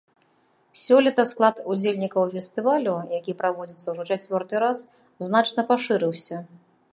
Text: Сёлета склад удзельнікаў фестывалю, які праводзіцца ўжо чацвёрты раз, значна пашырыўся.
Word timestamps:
Сёлета 0.83 1.25
склад 1.31 1.59
удзельнікаў 1.73 2.23
фестывалю, 2.35 2.95
які 3.17 3.35
праводзіцца 3.43 3.87
ўжо 3.95 4.03
чацвёрты 4.17 4.55
раз, 4.65 4.77
значна 5.27 5.61
пашырыўся. 5.71 6.37